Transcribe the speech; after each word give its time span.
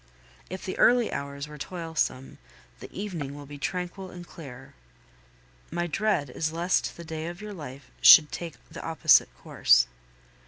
If 0.49 0.65
the 0.65 0.75
early 0.79 1.13
hours 1.13 1.47
were 1.47 1.59
toilsome, 1.59 2.39
the 2.79 2.91
evening 2.91 3.35
will 3.35 3.45
be 3.45 3.59
tranquil 3.59 4.09
and 4.09 4.25
clear. 4.25 4.73
My 5.69 5.85
dread 5.85 6.31
is 6.31 6.51
lest 6.51 6.97
the 6.97 7.03
day 7.05 7.27
of 7.27 7.39
your 7.39 7.53
life 7.53 7.91
should 8.01 8.31
take 8.31 8.55
the 8.67 8.81
opposite 8.83 9.29
course. 9.37 9.85